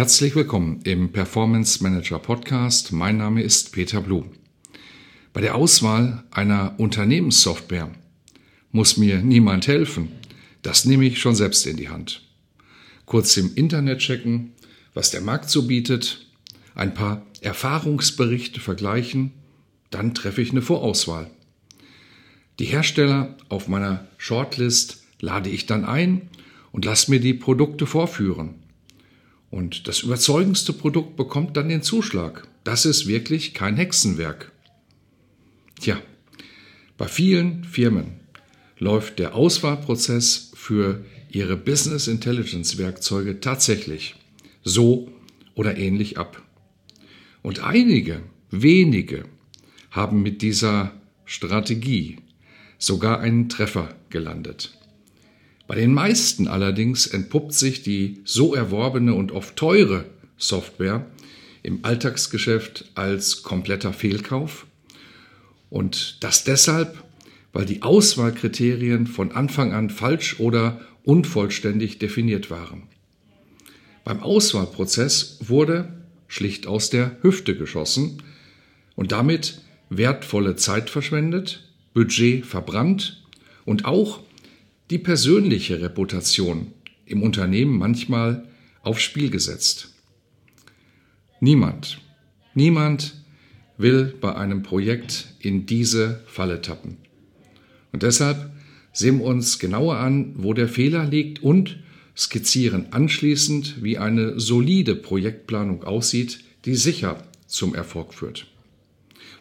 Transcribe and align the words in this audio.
Herzlich 0.00 0.34
willkommen 0.34 0.80
im 0.84 1.12
Performance 1.12 1.82
Manager 1.82 2.18
Podcast. 2.18 2.90
Mein 2.90 3.18
Name 3.18 3.42
ist 3.42 3.70
Peter 3.72 4.00
Blum. 4.00 4.30
Bei 5.34 5.42
der 5.42 5.56
Auswahl 5.56 6.24
einer 6.30 6.74
Unternehmenssoftware 6.78 7.90
muss 8.72 8.96
mir 8.96 9.18
niemand 9.18 9.66
helfen. 9.68 10.08
Das 10.62 10.86
nehme 10.86 11.04
ich 11.04 11.20
schon 11.20 11.34
selbst 11.34 11.66
in 11.66 11.76
die 11.76 11.90
Hand. 11.90 12.22
Kurz 13.04 13.36
im 13.36 13.54
Internet 13.56 13.98
checken, 13.98 14.52
was 14.94 15.10
der 15.10 15.20
Markt 15.20 15.50
so 15.50 15.66
bietet, 15.66 16.26
ein 16.74 16.94
paar 16.94 17.26
Erfahrungsberichte 17.42 18.58
vergleichen, 18.58 19.32
dann 19.90 20.14
treffe 20.14 20.40
ich 20.40 20.52
eine 20.52 20.62
Vorauswahl. 20.62 21.30
Die 22.58 22.64
Hersteller 22.64 23.36
auf 23.50 23.68
meiner 23.68 24.08
Shortlist 24.16 25.04
lade 25.20 25.50
ich 25.50 25.66
dann 25.66 25.84
ein 25.84 26.30
und 26.72 26.86
lasse 26.86 27.10
mir 27.10 27.20
die 27.20 27.34
Produkte 27.34 27.84
vorführen. 27.86 28.54
Und 29.50 29.88
das 29.88 30.00
überzeugendste 30.00 30.72
Produkt 30.72 31.16
bekommt 31.16 31.56
dann 31.56 31.68
den 31.68 31.82
Zuschlag. 31.82 32.46
Das 32.64 32.86
ist 32.86 33.06
wirklich 33.06 33.52
kein 33.52 33.76
Hexenwerk. 33.76 34.52
Tja, 35.80 36.00
bei 36.96 37.08
vielen 37.08 37.64
Firmen 37.64 38.20
läuft 38.78 39.18
der 39.18 39.34
Auswahlprozess 39.34 40.52
für 40.54 41.04
ihre 41.30 41.56
Business 41.56 42.06
Intelligence 42.06 42.78
Werkzeuge 42.78 43.40
tatsächlich 43.40 44.16
so 44.62 45.10
oder 45.54 45.76
ähnlich 45.76 46.18
ab. 46.18 46.42
Und 47.42 47.62
einige, 47.62 48.22
wenige, 48.50 49.24
haben 49.90 50.22
mit 50.22 50.42
dieser 50.42 50.92
Strategie 51.24 52.18
sogar 52.78 53.20
einen 53.20 53.48
Treffer 53.48 53.94
gelandet. 54.08 54.76
Bei 55.70 55.76
den 55.76 55.94
meisten 55.94 56.48
allerdings 56.48 57.06
entpuppt 57.06 57.54
sich 57.54 57.84
die 57.84 58.22
so 58.24 58.56
erworbene 58.56 59.14
und 59.14 59.30
oft 59.30 59.54
teure 59.54 60.04
Software 60.36 61.06
im 61.62 61.84
Alltagsgeschäft 61.84 62.90
als 62.96 63.44
kompletter 63.44 63.92
Fehlkauf. 63.92 64.66
Und 65.68 66.24
das 66.24 66.42
deshalb, 66.42 67.04
weil 67.52 67.66
die 67.66 67.82
Auswahlkriterien 67.82 69.06
von 69.06 69.30
Anfang 69.30 69.72
an 69.72 69.90
falsch 69.90 70.40
oder 70.40 70.80
unvollständig 71.04 72.00
definiert 72.00 72.50
waren. 72.50 72.88
Beim 74.02 74.24
Auswahlprozess 74.24 75.38
wurde 75.40 76.02
schlicht 76.26 76.66
aus 76.66 76.90
der 76.90 77.16
Hüfte 77.22 77.56
geschossen 77.56 78.24
und 78.96 79.12
damit 79.12 79.60
wertvolle 79.88 80.56
Zeit 80.56 80.90
verschwendet, 80.90 81.70
Budget 81.94 82.44
verbrannt 82.44 83.22
und 83.64 83.84
auch 83.84 84.18
die 84.90 84.98
persönliche 84.98 85.80
Reputation 85.80 86.72
im 87.06 87.22
Unternehmen 87.22 87.78
manchmal 87.78 88.48
aufs 88.82 89.02
Spiel 89.02 89.30
gesetzt. 89.30 89.94
Niemand, 91.40 92.00
niemand 92.54 93.14
will 93.78 94.14
bei 94.20 94.34
einem 94.34 94.62
Projekt 94.62 95.34
in 95.38 95.64
diese 95.64 96.20
Falle 96.26 96.60
tappen. 96.60 96.98
Und 97.92 98.02
deshalb 98.02 98.50
sehen 98.92 99.18
wir 99.18 99.26
uns 99.26 99.58
genauer 99.58 99.96
an, 99.96 100.34
wo 100.36 100.52
der 100.54 100.68
Fehler 100.68 101.06
liegt 101.06 101.42
und 101.42 101.78
skizzieren 102.16 102.92
anschließend, 102.92 103.82
wie 103.82 103.96
eine 103.96 104.38
solide 104.38 104.96
Projektplanung 104.96 105.84
aussieht, 105.84 106.40
die 106.64 106.74
sicher 106.74 107.22
zum 107.46 107.74
Erfolg 107.74 108.12
führt. 108.12 108.46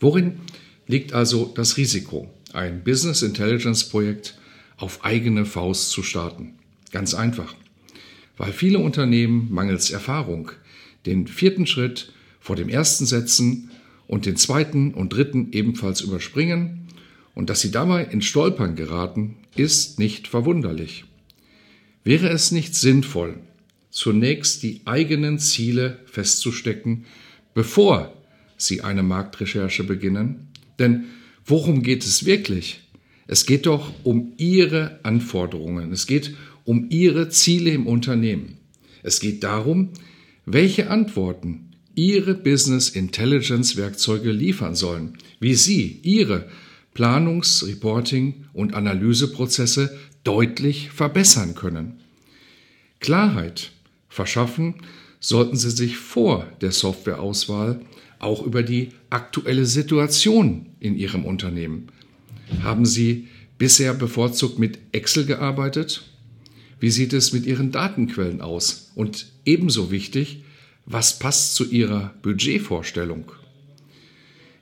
Worin 0.00 0.40
liegt 0.86 1.12
also 1.12 1.52
das 1.54 1.76
Risiko, 1.76 2.28
ein 2.52 2.84
Business 2.84 3.22
Intelligence 3.22 3.88
Projekt 3.88 4.38
auf 4.76 5.04
eigene 5.04 5.44
Faust 5.44 5.90
zu 5.90 6.02
starten. 6.02 6.54
Ganz 6.92 7.14
einfach. 7.14 7.54
Weil 8.36 8.52
viele 8.52 8.78
Unternehmen 8.78 9.48
mangels 9.50 9.90
Erfahrung 9.90 10.50
den 11.06 11.26
vierten 11.26 11.66
Schritt 11.66 12.12
vor 12.40 12.56
dem 12.56 12.68
ersten 12.68 13.06
setzen 13.06 13.70
und 14.06 14.26
den 14.26 14.36
zweiten 14.36 14.92
und 14.94 15.12
dritten 15.12 15.52
ebenfalls 15.52 16.00
überspringen 16.00 16.88
und 17.34 17.50
dass 17.50 17.60
sie 17.60 17.70
dabei 17.70 18.04
in 18.04 18.22
Stolpern 18.22 18.76
geraten, 18.76 19.36
ist 19.56 19.98
nicht 19.98 20.28
verwunderlich. 20.28 21.04
Wäre 22.04 22.28
es 22.28 22.52
nicht 22.52 22.74
sinnvoll, 22.74 23.38
zunächst 23.90 24.62
die 24.62 24.82
eigenen 24.84 25.38
Ziele 25.38 25.98
festzustecken, 26.06 27.04
bevor 27.54 28.12
Sie 28.58 28.82
eine 28.82 29.02
Marktrecherche 29.02 29.84
beginnen? 29.84 30.48
Denn 30.78 31.06
worum 31.44 31.82
geht 31.82 32.04
es 32.04 32.24
wirklich? 32.24 32.80
Es 33.26 33.46
geht 33.46 33.66
doch 33.66 33.92
um 34.04 34.32
Ihre 34.36 35.00
Anforderungen. 35.02 35.92
Es 35.92 36.06
geht 36.06 36.34
um 36.64 36.90
Ihre 36.90 37.28
Ziele 37.28 37.70
im 37.70 37.86
Unternehmen. 37.86 38.58
Es 39.02 39.20
geht 39.20 39.42
darum, 39.42 39.90
welche 40.44 40.90
Antworten 40.90 41.72
Ihre 41.94 42.34
Business 42.34 42.90
Intelligence 42.90 43.76
Werkzeuge 43.76 44.30
liefern 44.30 44.74
sollen, 44.74 45.16
wie 45.40 45.54
Sie 45.54 46.00
Ihre 46.02 46.48
Planungs-, 46.94 47.66
Reporting- 47.66 48.44
und 48.52 48.74
Analyseprozesse 48.74 49.96
deutlich 50.22 50.90
verbessern 50.90 51.54
können. 51.54 52.00
Klarheit 53.00 53.72
verschaffen 54.08 54.74
sollten 55.20 55.56
Sie 55.56 55.70
sich 55.70 55.96
vor 55.96 56.46
der 56.60 56.72
Softwareauswahl 56.72 57.80
auch 58.18 58.44
über 58.44 58.62
die 58.62 58.90
aktuelle 59.10 59.66
Situation 59.66 60.66
in 60.80 60.96
Ihrem 60.96 61.24
Unternehmen 61.24 61.88
haben 62.62 62.86
Sie 62.86 63.28
bisher 63.58 63.94
bevorzugt 63.94 64.58
mit 64.58 64.78
Excel 64.92 65.26
gearbeitet? 65.26 66.04
Wie 66.78 66.90
sieht 66.90 67.12
es 67.12 67.32
mit 67.32 67.46
Ihren 67.46 67.72
Datenquellen 67.72 68.40
aus? 68.40 68.92
Und 68.94 69.26
ebenso 69.44 69.90
wichtig, 69.90 70.42
was 70.84 71.18
passt 71.18 71.54
zu 71.54 71.68
Ihrer 71.70 72.14
Budgetvorstellung? 72.22 73.32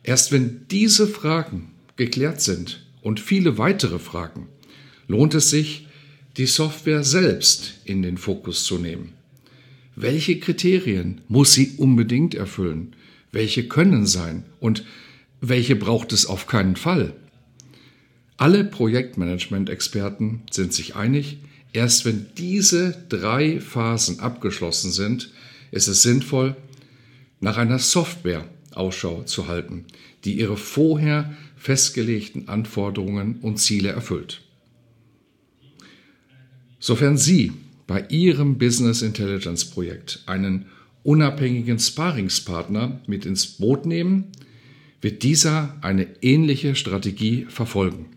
Erst 0.03 0.33
wenn 0.33 0.67
diese 0.71 1.07
Fragen 1.07 1.71
geklärt 1.97 2.41
sind 2.41 2.87
und 3.03 3.21
viele 3.21 3.59
weitere 3.59 3.99
Fragen, 3.99 4.49
lohnt 5.09 5.35
es 5.35 5.51
sich, 5.51 5.87
die 6.37 6.47
Software 6.47 7.05
selbst 7.05 7.75
in 7.85 8.03
den 8.03 8.19
Fokus 8.19 8.65
zu 8.65 8.79
nehmen. 8.79 9.13
Welche 9.97 10.41
Kriterien 10.41 11.21
muss 11.29 11.53
sie 11.53 11.75
unbedingt 11.77 12.35
erfüllen? 12.35 12.97
Welche 13.31 13.69
können 13.69 14.07
sein? 14.07 14.45
Und 14.59 14.85
welche 15.41 15.77
braucht 15.77 16.13
es 16.13 16.27
auf 16.27 16.47
keinen 16.47 16.77
Fall? 16.77 17.15
Alle 18.37 18.65
Projektmanagement-Experten 18.65 20.43
sind 20.51 20.73
sich 20.73 20.97
einig, 20.97 21.39
erst 21.73 22.05
wenn 22.05 22.27
diese 22.37 23.05
drei 23.09 23.61
Phasen 23.61 24.21
abgeschlossen 24.21 24.91
sind, 24.91 25.31
ist 25.71 25.87
es 25.87 26.03
sinnvoll, 26.03 26.57
nach 27.41 27.59
einer 27.59 27.79
Software 27.79 28.49
Ausschau 28.73 29.23
zu 29.23 29.47
halten, 29.47 29.85
die 30.25 30.39
ihre 30.39 30.57
vorher 30.57 31.35
festgelegten 31.57 32.49
Anforderungen 32.49 33.39
und 33.41 33.59
Ziele 33.59 33.91
erfüllt. 33.91 34.43
Sofern 36.81 37.17
Sie 37.17 37.53
bei 37.87 38.05
Ihrem 38.09 38.59
Business 38.59 39.03
Intelligence 39.03 39.65
Projekt 39.65 40.23
einen 40.27 40.67
unabhängigen 41.03 41.79
Sparingspartner 41.79 43.01
mit 43.07 43.27
ins 43.27 43.47
Boot 43.47 43.87
nehmen, 43.87 44.33
wird 45.01 45.23
dieser 45.23 45.77
eine 45.83 46.07
ähnliche 46.23 46.75
Strategie 46.75 47.47
verfolgen. 47.49 48.14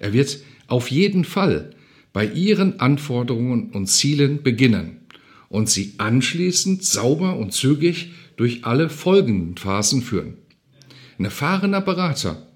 Er 0.00 0.12
wird 0.12 0.40
auf 0.66 0.90
jeden 0.90 1.24
Fall 1.24 1.70
bei 2.12 2.26
Ihren 2.26 2.80
Anforderungen 2.80 3.70
und 3.70 3.86
Zielen 3.86 4.42
beginnen 4.42 5.02
und 5.48 5.68
Sie 5.68 5.94
anschließend 5.98 6.82
sauber 6.82 7.36
und 7.36 7.52
zügig 7.52 8.10
durch 8.36 8.64
alle 8.64 8.88
folgenden 8.88 9.56
Phasen 9.56 10.02
führen. 10.02 10.38
Ein 11.18 11.26
erfahrener 11.26 11.82
Berater 11.82 12.48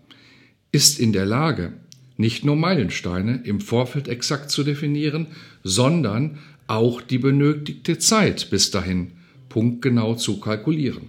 ist 0.72 0.98
in 0.98 1.12
der 1.12 1.26
Lage, 1.26 1.74
nicht 2.16 2.44
nur 2.44 2.56
Meilensteine 2.56 3.42
im 3.44 3.60
Vorfeld 3.60 4.08
exakt 4.08 4.50
zu 4.50 4.64
definieren, 4.64 5.26
sondern 5.62 6.38
auch 6.66 7.02
die 7.02 7.18
benötigte 7.18 7.98
Zeit 7.98 8.48
bis 8.50 8.70
dahin 8.70 9.12
punktgenau 9.48 10.14
zu 10.14 10.40
kalkulieren. 10.40 11.08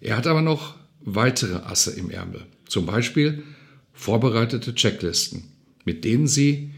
Er 0.00 0.16
hat 0.16 0.26
aber 0.26 0.42
noch 0.42 0.74
weitere 1.00 1.58
Asse 1.64 1.92
im 1.92 2.10
Ärmel, 2.10 2.46
zum 2.66 2.86
Beispiel 2.86 3.44
vorbereitete 4.00 4.74
Checklisten, 4.74 5.42
mit 5.84 6.04
denen 6.04 6.26
Sie 6.26 6.70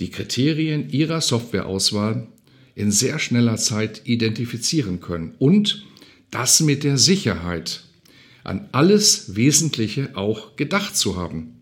die 0.00 0.10
Kriterien 0.10 0.88
Ihrer 0.88 1.20
Softwareauswahl 1.20 2.26
in 2.74 2.90
sehr 2.90 3.18
schneller 3.18 3.58
Zeit 3.58 4.00
identifizieren 4.06 5.00
können 5.00 5.34
und 5.38 5.84
das 6.30 6.60
mit 6.60 6.82
der 6.82 6.96
Sicherheit, 6.96 7.84
an 8.44 8.70
alles 8.72 9.36
Wesentliche 9.36 10.16
auch 10.16 10.56
gedacht 10.56 10.96
zu 10.96 11.18
haben. 11.18 11.60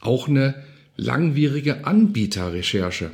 Auch 0.00 0.26
eine 0.26 0.64
langwierige 0.96 1.84
Anbieterrecherche 1.84 3.10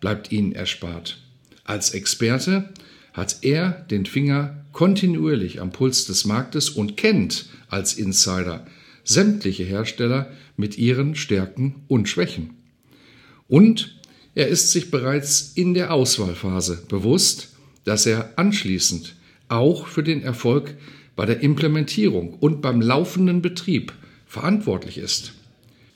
bleibt 0.00 0.32
Ihnen 0.32 0.52
erspart. 0.52 1.20
Als 1.64 1.90
Experte 1.90 2.72
hat 3.12 3.40
er 3.42 3.72
den 3.90 4.06
Finger 4.06 4.64
kontinuierlich 4.72 5.60
am 5.60 5.70
Puls 5.70 6.06
des 6.06 6.24
Marktes 6.24 6.70
und 6.70 6.96
kennt 6.96 7.50
als 7.68 7.92
Insider 7.92 8.66
sämtliche 9.04 9.64
Hersteller 9.64 10.30
mit 10.56 10.78
ihren 10.78 11.14
Stärken 11.14 11.82
und 11.88 12.08
Schwächen. 12.08 12.50
Und 13.48 13.98
er 14.34 14.48
ist 14.48 14.72
sich 14.72 14.90
bereits 14.90 15.52
in 15.54 15.74
der 15.74 15.92
Auswahlphase 15.92 16.84
bewusst, 16.88 17.50
dass 17.84 18.06
er 18.06 18.32
anschließend 18.36 19.14
auch 19.48 19.86
für 19.86 20.02
den 20.02 20.22
Erfolg 20.22 20.74
bei 21.16 21.26
der 21.26 21.40
Implementierung 21.40 22.34
und 22.34 22.62
beim 22.62 22.80
laufenden 22.80 23.42
Betrieb 23.42 23.92
verantwortlich 24.26 24.98
ist. 24.98 25.34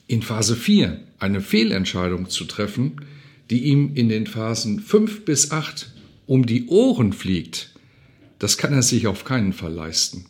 In 0.05 0.21
Phase 0.21 0.55
4 0.55 0.99
eine 1.19 1.41
Fehlentscheidung 1.41 2.29
zu 2.29 2.45
treffen, 2.45 3.01
die 3.49 3.63
ihm 3.63 3.95
in 3.95 4.09
den 4.09 4.27
Phasen 4.27 4.79
5 4.79 5.25
bis 5.25 5.51
8 5.51 5.91
um 6.27 6.45
die 6.45 6.67
Ohren 6.67 7.13
fliegt, 7.13 7.71
das 8.39 8.57
kann 8.57 8.73
er 8.73 8.83
sich 8.83 9.07
auf 9.07 9.23
keinen 9.23 9.53
Fall 9.53 9.73
leisten. 9.73 10.25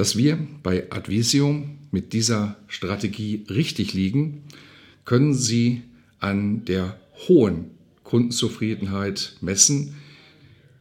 Dass 0.00 0.16
wir 0.16 0.38
bei 0.62 0.90
Advisium 0.90 1.76
mit 1.90 2.14
dieser 2.14 2.56
Strategie 2.68 3.44
richtig 3.50 3.92
liegen, 3.92 4.44
können 5.04 5.34
Sie 5.34 5.82
an 6.20 6.64
der 6.64 6.98
hohen 7.28 7.66
Kundenzufriedenheit 8.02 9.36
messen, 9.42 9.96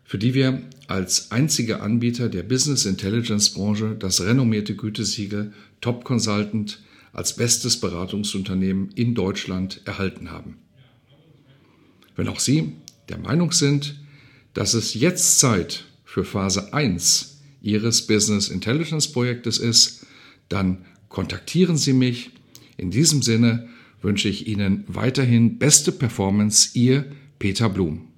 für 0.05 0.17
die 0.17 0.33
wir 0.33 0.61
als 0.87 1.31
einziger 1.31 1.81
Anbieter 1.81 2.29
der 2.29 2.43
Business 2.43 2.85
Intelligence 2.85 3.49
Branche 3.49 3.97
das 3.99 4.21
renommierte 4.21 4.77
Gütesiegel 4.77 5.51
Top 5.81 6.05
Consultant 6.05 6.81
als 7.11 7.35
bestes 7.35 7.75
Beratungsunternehmen 7.81 8.89
in 8.95 9.15
Deutschland 9.15 9.81
erhalten 9.83 10.31
haben. 10.31 10.59
Wenn 12.15 12.29
auch 12.29 12.39
Sie 12.39 12.71
der 13.09 13.17
Meinung 13.17 13.51
sind, 13.51 13.99
dass 14.53 14.73
es 14.73 14.93
jetzt 14.93 15.39
Zeit 15.39 15.83
für 16.05 16.23
Phase 16.23 16.73
1 16.73 17.38
Ihres 17.61 18.07
Business 18.07 18.49
Intelligence 18.49 19.11
Projektes 19.11 19.57
ist, 19.57 20.05
dann 20.47 20.85
kontaktieren 21.07 21.77
Sie 21.77 21.93
mich. 21.93 22.31
In 22.77 22.91
diesem 22.91 23.21
Sinne 23.21 23.69
wünsche 24.01 24.29
ich 24.29 24.47
Ihnen 24.47 24.83
weiterhin 24.87 25.57
beste 25.57 25.91
Performance, 25.91 26.69
Ihr 26.73 27.05
Peter 27.39 27.69
Blum. 27.69 28.08